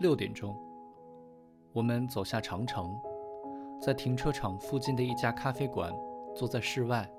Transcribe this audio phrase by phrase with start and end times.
[0.00, 0.54] 六点钟，
[1.72, 2.94] 我们走下长城，
[3.80, 5.90] 在停车场附近的一家咖啡馆，
[6.34, 7.10] 坐在室外，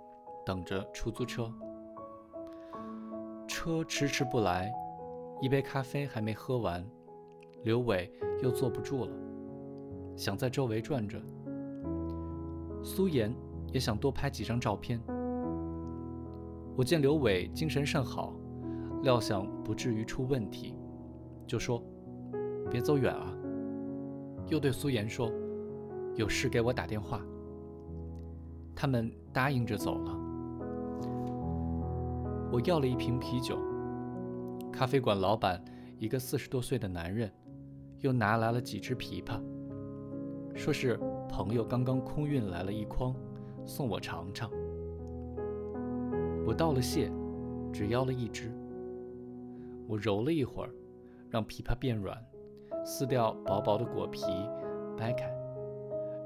[0.46, 1.52] 等着出租车。
[3.48, 4.72] 车迟迟不来，
[5.42, 6.86] 一杯咖啡还没喝完，
[7.64, 8.12] 刘伟
[8.44, 9.12] 又坐不住了，
[10.16, 11.24] 想在周围转转。
[12.84, 13.34] 苏妍
[13.72, 15.02] 也想多拍几张照片。
[16.76, 18.34] 我见刘伟精神甚好，
[19.04, 20.76] 料想不至于出问题，
[21.48, 21.84] 就说。
[22.68, 23.32] 别走远啊！
[24.48, 25.32] 又对苏妍说
[26.18, 27.22] ：“有事给我打电话。”
[28.76, 30.12] 他们答应着走了。
[32.52, 33.60] 我要了一瓶啤酒。
[34.72, 35.64] 咖啡馆老板，
[36.00, 37.32] 一个四十多岁的男人，
[38.00, 39.40] 又拿来了几只枇杷，
[40.56, 43.14] 说是朋友刚刚空运来了一筐，
[43.66, 44.50] 送我尝尝。
[46.48, 47.12] 我道了谢，
[47.74, 48.50] 只要了一只。
[49.86, 50.70] 我揉了一会儿，
[51.30, 52.18] 让枇杷变软。
[52.86, 54.24] 撕掉薄薄的果皮，
[54.98, 55.30] 掰开，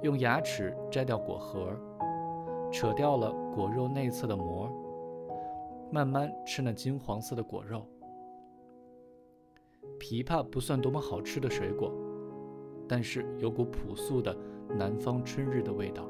[0.03, 1.72] 用牙齿摘掉果核，
[2.72, 4.69] 扯掉了果肉内侧的膜，
[5.91, 7.85] 慢慢吃那金黄色的果肉。
[10.00, 11.91] 枇杷不算多么好吃的水果，
[12.89, 14.35] 但是有股朴素的
[14.67, 16.09] 南方春日的味道。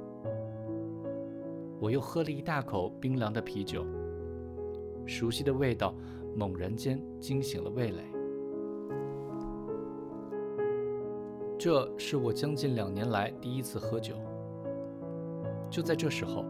[1.77, 3.85] 我又喝了一大口冰凉的啤酒，
[5.05, 5.93] 熟悉的味道
[6.35, 8.03] 猛然间惊醒了味蕾。
[11.57, 14.15] 这是我将近两年来第一次喝酒。
[15.69, 16.45] 就在这时候，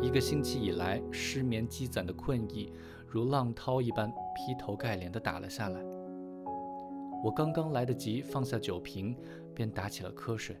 [0.00, 2.72] 一个星期以来失眠积攒的困意，
[3.06, 5.93] 如浪涛一般劈头盖脸的打了下来。
[7.24, 9.16] 我刚刚来得及放下酒瓶，
[9.54, 10.54] 便打起了瞌睡。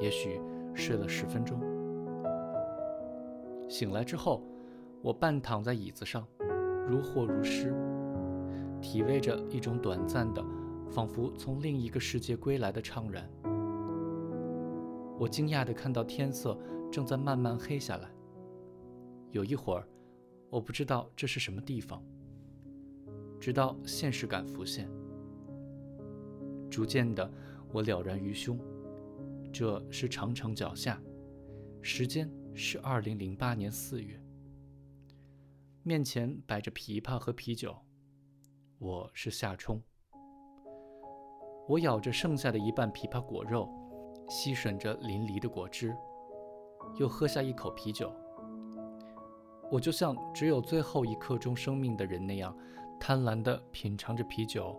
[0.00, 0.40] 也许
[0.74, 1.60] 睡了十分钟，
[3.68, 4.42] 醒来之后，
[5.02, 6.26] 我半躺在椅子上，
[6.88, 7.74] 如获如失，
[8.80, 10.42] 体味着一种短暂的。
[10.88, 13.28] 仿佛从另一个世界归来的怅然，
[15.18, 16.56] 我惊讶地看到天色
[16.90, 18.08] 正在慢慢黑下来。
[19.32, 19.86] 有一会儿，
[20.48, 22.02] 我不知道这是什么地方，
[23.40, 24.88] 直到现实感浮现。
[26.76, 27.32] 逐渐的，
[27.72, 28.60] 我了然于胸，
[29.50, 31.00] 这是长城脚下，
[31.80, 34.22] 时间是二零零八年四月。
[35.82, 37.74] 面前摆着枇杷和啤酒，
[38.78, 39.82] 我是夏冲。
[41.66, 43.66] 我咬着剩下的一半枇杷果肉，
[44.28, 45.96] 吸吮着淋漓的果汁，
[46.98, 48.12] 又喝下一口啤酒。
[49.72, 52.54] 我就像只有最后一刻钟生命的人那样，
[53.00, 54.78] 贪婪地品尝着啤酒，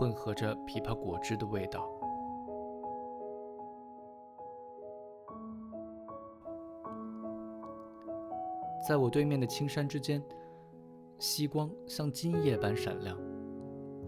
[0.00, 1.86] 混合着枇杷果汁的味道。
[8.88, 10.22] 在我对面的青山之间，
[11.18, 13.14] 夕光像金叶般闪亮，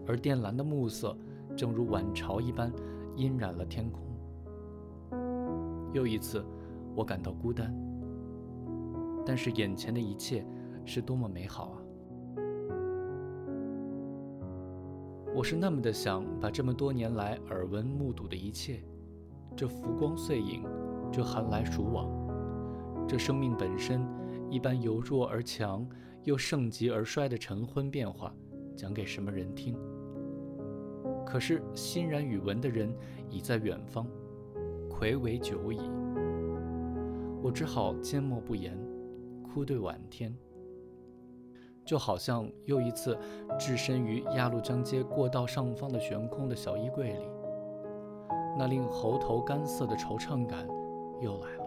[0.06, 1.14] 而靛蓝的暮色。
[1.54, 2.72] 正如晚潮一般，
[3.14, 4.02] 阴染了天空。
[5.92, 6.42] 又一次，
[6.97, 7.70] 我感到孤单。
[9.26, 10.42] 但是眼前的一切
[10.86, 11.81] 是多么美好啊！
[15.34, 18.82] 我是那么的想把这么多年来耳闻目睹的一切，
[19.56, 20.62] 这浮光碎影，
[21.10, 22.06] 这寒来暑往，
[23.09, 24.06] 这生命本身
[24.50, 25.88] 一般由弱而强，
[26.25, 28.34] 又盛极而衰的晨昏变化，
[28.76, 29.75] 讲给什么人听？
[31.25, 32.94] 可是欣然语闻的人
[33.31, 34.06] 已在远方，
[34.91, 35.81] 魁违久矣。
[37.43, 38.78] 我只好缄默不言，
[39.43, 40.37] 哭对晚天。
[41.84, 43.16] 就好像又一次
[43.59, 47.26] 置身于鸭绿江街过道上方的悬空的小衣柜里，
[48.59, 50.66] 那令喉头干涩的惆怅感
[51.20, 51.65] 又来了。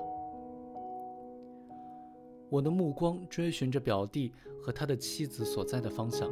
[2.50, 4.31] 我的目光追寻着表弟
[4.62, 6.30] 和他的妻子所在的方向，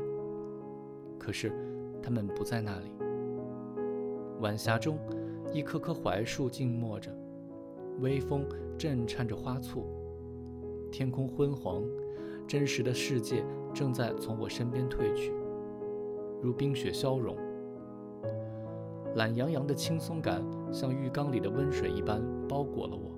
[1.20, 1.52] 可是
[2.02, 2.94] 他们不在那里。
[4.40, 4.98] 晚霞中，
[5.52, 7.12] 一棵棵槐树静默着，
[8.00, 8.46] 微风
[8.78, 9.86] 震颤着花簇，
[10.91, 11.84] 天空昏黄，
[12.47, 15.34] 真实的世界正在从我身边退去，
[16.41, 17.35] 如冰雪消融。
[19.16, 20.41] 懒洋洋的轻松感
[20.72, 23.11] 像浴缸里的温水一般包裹了我。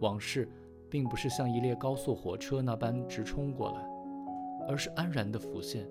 [0.00, 0.48] 往事
[0.90, 3.86] 并不是像一列高速火车那般直冲过来，
[4.68, 5.86] 而是安然地浮现。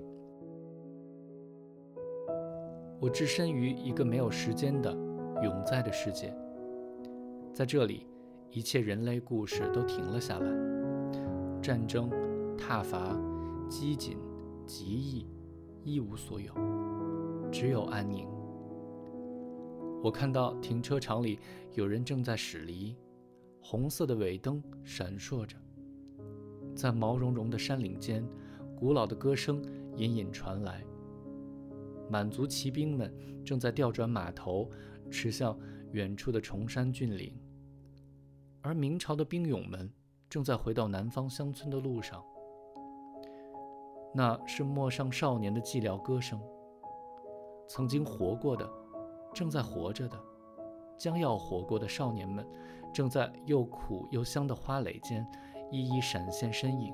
[2.99, 4.91] 我置身于一个没有时间的
[5.41, 6.31] 永在的世界，
[7.51, 8.05] 在这里，
[8.51, 10.47] 一切人类故事都停了下来，
[11.63, 12.11] 战争、
[12.61, 13.19] 挞伐、
[13.67, 14.15] 饥馑、
[14.67, 15.25] 极易，
[15.83, 16.53] 一无所有，
[17.51, 18.27] 只有安宁。
[20.03, 21.39] 我看到停车场里
[21.73, 22.95] 有人正在驶离，
[23.59, 25.57] 红色的尾灯闪烁着，
[26.75, 28.23] 在毛茸茸的山岭间，
[28.75, 29.59] 古老的歌声
[29.97, 30.83] 隐隐传来。
[32.11, 33.11] 满族骑兵们
[33.43, 34.69] 正在调转马头，
[35.09, 35.57] 驰向
[35.93, 37.33] 远处的崇山峻岭，
[38.61, 39.91] 而明朝的兵勇们
[40.29, 42.23] 正在回到南方乡村的路上。
[44.13, 46.39] 那是陌上少年的寂寥歌声。
[47.67, 48.69] 曾经活过的，
[49.33, 50.17] 正在活着的，
[50.97, 52.45] 将要活过的少年们，
[52.93, 55.25] 正在又苦又香的花蕾间
[55.71, 56.93] 一一闪现身影。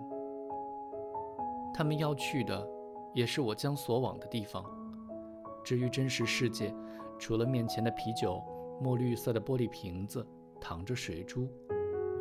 [1.74, 2.68] 他们要去的，
[3.14, 4.64] 也是我将所往的地方。
[5.64, 6.74] 至于真实世界，
[7.18, 8.42] 除了面前的啤酒、
[8.80, 10.26] 墨绿色的玻璃瓶子、
[10.62, 11.48] 躺着水珠，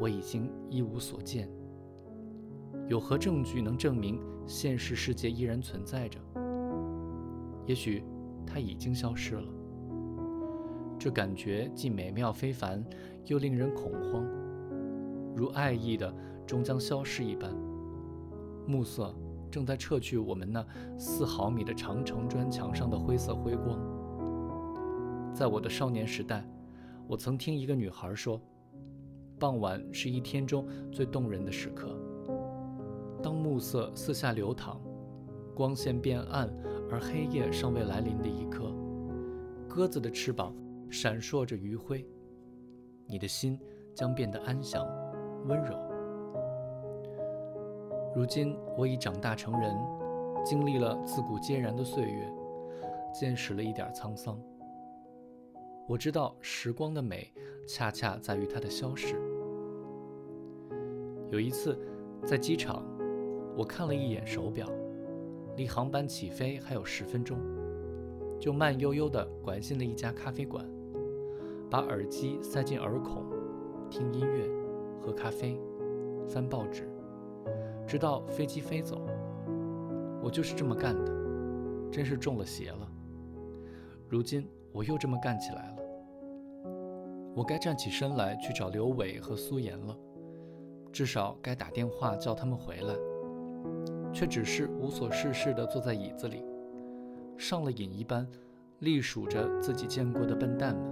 [0.00, 1.48] 我已经一无所见。
[2.88, 6.18] 有何证据能证明现实世界依然存在着？
[7.66, 8.04] 也许
[8.46, 9.48] 它已经消失了。
[10.98, 12.84] 这感觉既美妙非凡，
[13.26, 14.24] 又令人恐慌，
[15.34, 16.14] 如爱意的
[16.46, 17.54] 终将消失一般。
[18.66, 19.14] 暮色。
[19.48, 20.66] 正在撤去我们那
[20.98, 23.78] 四毫米的长城砖墙上的灰色辉光。
[25.32, 26.46] 在我的少年时代，
[27.06, 28.38] 我曾听一个女孩说，
[29.38, 31.96] 傍晚是一天中最动人的时刻。
[33.26, 34.80] 当暮色四下流淌，
[35.52, 36.48] 光线变暗，
[36.88, 38.72] 而黑夜尚未来临的一刻，
[39.68, 40.54] 鸽子的翅膀
[40.88, 42.06] 闪烁着余晖，
[43.04, 43.58] 你的心
[43.92, 44.86] 将变得安详、
[45.48, 45.76] 温柔。
[48.14, 49.76] 如今我已长大成人，
[50.44, 52.32] 经历了自古皆然的岁月，
[53.12, 54.40] 见识了一点沧桑。
[55.88, 57.28] 我知道时光的美，
[57.66, 59.16] 恰恰在于它的消逝。
[61.32, 61.76] 有一次，
[62.24, 62.86] 在机场，
[63.56, 64.70] 我看了一眼手表，
[65.56, 67.38] 离航班起飞还有十分钟，
[68.38, 70.62] 就慢悠悠地拐进了一家咖啡馆，
[71.70, 73.24] 把耳机塞进耳孔，
[73.88, 74.46] 听音乐，
[75.00, 75.58] 喝咖啡，
[76.28, 76.86] 翻报纸。
[77.86, 79.00] 直到飞机飞走，
[80.22, 81.10] 我就是这么干的，
[81.90, 82.86] 真是中了邪了。
[84.06, 85.76] 如今我又这么干起来了，
[87.34, 89.96] 我该站起身来去找刘伟和苏妍了，
[90.92, 92.94] 至少该打电话叫他们回来，
[94.16, 96.42] 却只是无所事事地坐在椅子里，
[97.36, 98.26] 上了瘾一般，
[98.78, 100.86] 隶属着自己见过的笨蛋们。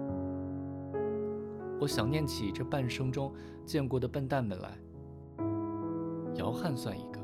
[1.81, 3.32] 我想念起这半生中
[3.65, 4.76] 见过的笨蛋们来。
[6.35, 7.19] 姚汉算一个，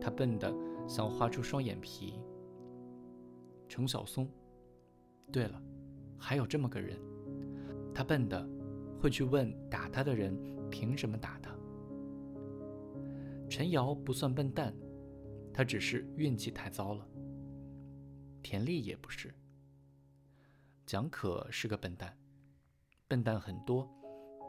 [0.00, 0.52] 他笨得
[0.88, 2.18] 想画出双眼皮。
[3.68, 4.28] 程小松，
[5.30, 5.62] 对了，
[6.18, 6.98] 还有这么个人，
[7.94, 8.44] 他笨的
[9.00, 10.36] 会去问打他的人
[10.68, 11.52] 凭什么打他。
[13.48, 14.74] 陈瑶不算笨蛋，
[15.56, 17.08] 他只是运气太糟了。
[18.42, 19.34] 田丽也不是。
[20.84, 22.14] 蒋可是个笨蛋，
[23.08, 23.88] 笨蛋很多，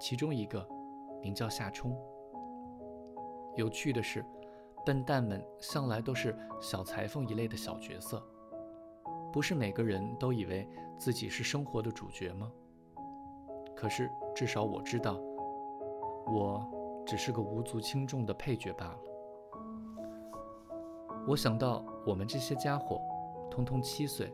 [0.01, 0.67] 其中一个
[1.21, 1.97] 名叫夏冲。
[3.55, 4.21] 有趣的是，
[4.85, 8.21] 笨蛋们向来都是小裁缝一类的小角色。
[9.31, 10.67] 不是每个人都以为
[10.99, 12.51] 自己是生活的主角吗？
[13.73, 15.17] 可是至少我知道，
[16.25, 18.99] 我只是个无足轻重的配角罢了。
[21.27, 23.01] 我想到我们这些家伙，
[23.51, 24.33] 通通七岁，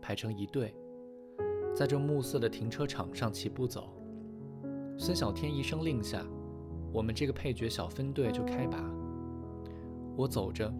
[0.00, 0.74] 排成一队，
[1.76, 3.92] 在这暮色的停车场上齐步走。
[4.96, 6.24] 孙小天一声令下。
[6.90, 8.82] 我们这个配角小分队就开拔。
[10.16, 10.72] 我走着，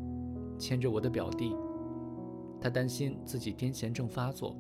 [0.59, 1.55] 牵着我的表弟，
[2.59, 4.57] 他担心自己癫痫症发作，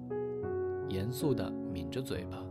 [0.90, 2.44] 严肃地抿着嘴巴。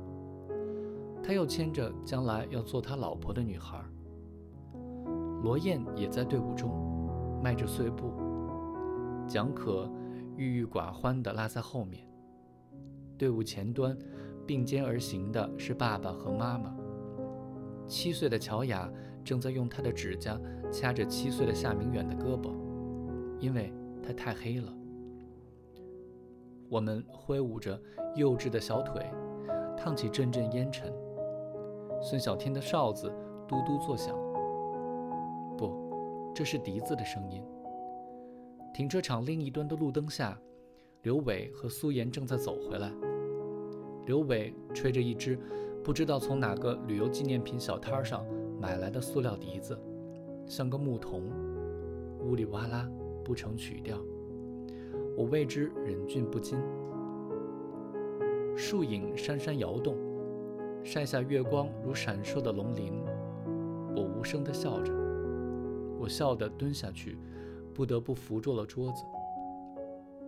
[1.21, 3.79] 他又牵着将来要做他老婆的女孩。
[5.43, 6.71] 罗燕也在队伍中，
[7.43, 8.11] 迈着碎步。
[9.27, 9.89] 蒋可
[10.35, 12.07] 郁郁寡欢地拉在后面。
[13.17, 13.97] 队伍前端，
[14.45, 16.75] 并肩而行的是爸爸和妈妈。
[17.87, 18.91] 七岁的乔雅
[19.23, 20.39] 正在用她的指甲
[20.71, 22.51] 掐着七岁的夏明远的胳膊，
[23.39, 24.73] 因为他太黑了。
[26.69, 27.81] 我们挥舞着
[28.15, 29.05] 幼稚的小腿，
[29.77, 30.93] 烫起阵阵烟尘。
[32.01, 33.11] 孙小天的哨子
[33.47, 34.15] 嘟嘟作响。
[36.37, 37.43] 这是笛子的声音。
[38.71, 40.39] 停车场另一端的路灯下，
[41.01, 42.91] 刘伟和苏妍正在走回来。
[44.05, 45.39] 刘伟吹着一支。
[45.83, 48.23] 不知道从哪个旅游纪念品小摊上
[48.59, 49.79] 买来的塑料笛子，
[50.45, 51.23] 像个牧童，
[52.19, 52.87] 呜里哇啦
[53.23, 53.97] 不成曲调，
[55.15, 56.59] 我为之忍俊不禁。
[58.55, 59.95] 树影姗姗摇动，
[60.83, 63.01] 晒下月光如闪烁的龙鳞，
[63.95, 64.93] 我无声地笑着，
[66.07, 67.17] 笑得蹲下去，
[67.73, 69.03] 不得不扶住了桌子。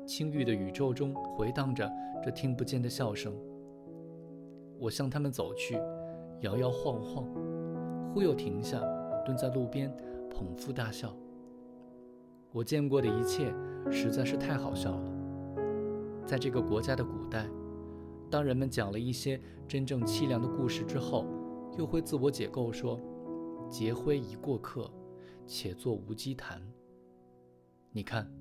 [0.05, 1.91] 青玉的宇宙中回荡着
[2.23, 3.33] 这听不见的笑声。
[4.79, 5.75] 我向他们走去，
[6.41, 7.25] 摇摇晃晃，
[8.13, 8.81] 忽又停下，
[9.25, 9.95] 蹲在路边，
[10.29, 11.15] 捧腹大笑。
[12.51, 13.53] 我见过的一切
[13.91, 15.11] 实在是太好笑了。
[16.25, 17.45] 在这个国家的古代，
[18.29, 21.25] 当人们讲了一些真正凄凉的故事之后，
[21.77, 22.99] 又会自我解构说
[23.69, 24.89] ：“劫灰一过客，
[25.49, 26.61] 且坐无稽谈。”
[27.91, 28.31] 你看，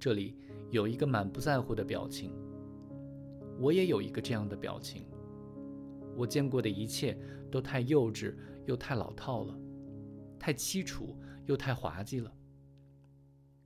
[0.00, 0.36] 这里
[0.70, 2.32] 有一个满不在乎的表情。
[3.60, 5.06] 我也有一个这样的表情。
[6.16, 7.16] 我见过的一切
[7.50, 8.34] 都太幼稚
[8.66, 9.56] 又太老套了，
[10.38, 12.32] 太凄楚又太滑稽了。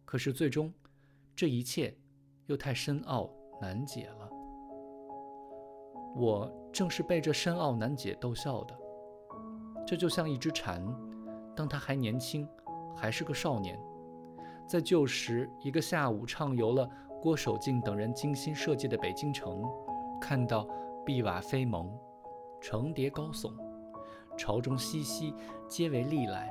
[0.04, 0.72] 可是最终，
[1.34, 1.96] 这一切
[2.46, 4.30] 又太深奥难解了。
[6.16, 8.78] 我正是被这深奥难解逗笑的。
[9.86, 10.84] 这就像一只蝉，
[11.56, 12.46] 当它还年轻，
[13.00, 13.78] 还是个少年，
[14.66, 16.90] 在旧时一个下午畅游了
[17.22, 19.62] 郭守敬等人精心设计的北京城，
[20.20, 20.68] 看到
[21.06, 21.88] 碧瓦飞蒙。
[22.60, 23.52] 城叠高耸，
[24.36, 25.32] 朝中熙熙，
[25.68, 26.48] 皆为利来；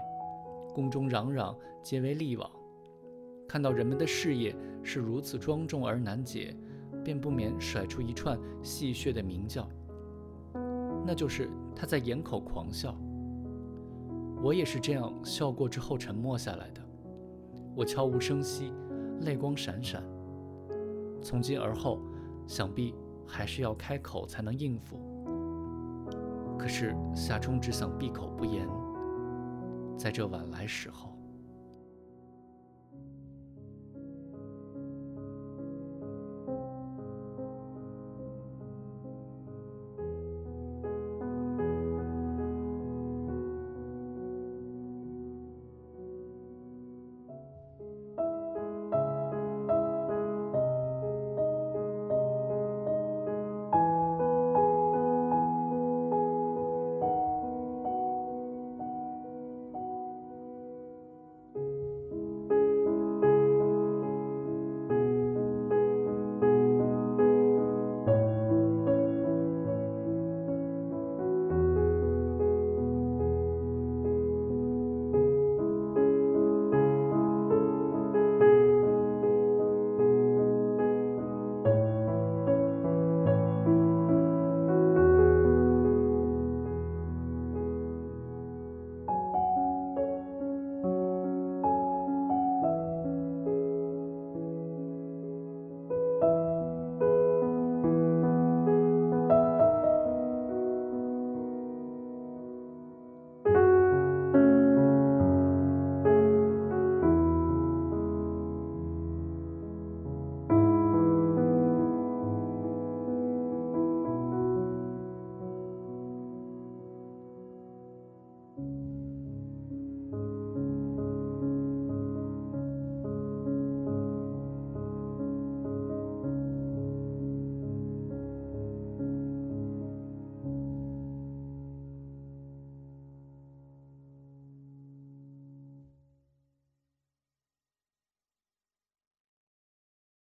[0.74, 2.50] 宫中攘攘，皆为利往。
[3.46, 6.56] 看到人们的事业是如此庄重而难解，
[7.04, 9.68] 便不免甩出一串戏谑的鸣叫。
[11.06, 12.98] 那就是他在掩口狂笑。
[14.42, 16.82] 我也是这样笑过之后沉默下来的。
[17.76, 18.72] 我悄无声息，
[19.22, 20.04] 泪光闪闪。
[21.22, 22.00] 从今而后，
[22.48, 22.94] 想必
[23.26, 25.00] 还是要开口才能应付。
[26.58, 28.68] 可是夏冲只想闭口不言，
[29.98, 31.17] 在这晚来时候。